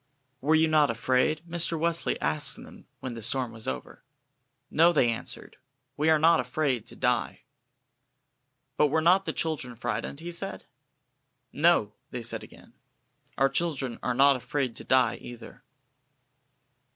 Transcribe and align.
"Were 0.41 0.55
you 0.55 0.67
not 0.67 0.89
afraid?" 0.89 1.43
Mr. 1.47 1.77
Wesley 1.79 2.19
asked 2.19 2.55
them 2.55 2.87
when 3.01 3.13
the 3.13 3.21
storm 3.21 3.51
was 3.51 3.67
over. 3.67 4.03
"No," 4.71 4.91
they 4.91 5.11
answered, 5.11 5.57
"we 5.95 6.09
are 6.09 6.17
not 6.17 6.39
afraid 6.39 6.87
to 6.87 6.95
die." 6.95 7.41
"But 8.77 8.87
were 8.87 8.99
not 8.99 9.25
the 9.25 9.31
children 9.31 9.75
frightened?" 9.75 10.19
he 10.19 10.31
said. 10.31 10.65
"No," 11.53 11.93
they 12.09 12.23
said 12.23 12.43
again, 12.43 12.73
"our 13.37 13.47
children 13.47 13.99
are 14.01 14.15
not 14.15 14.35
afraid 14.35 14.75
to 14.77 14.83
die 14.83 15.17
either." 15.17 15.63